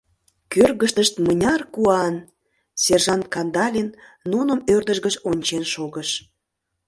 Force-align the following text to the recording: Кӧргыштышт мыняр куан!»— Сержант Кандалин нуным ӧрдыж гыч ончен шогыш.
Кӧргыштышт 0.53 1.13
мыняр 1.25 1.61
куан!»— 1.73 2.15
Сержант 2.83 3.25
Кандалин 3.33 3.89
нуным 4.31 4.59
ӧрдыж 4.73 4.97
гыч 5.05 5.15
ончен 5.31 5.63
шогыш. 5.73 6.09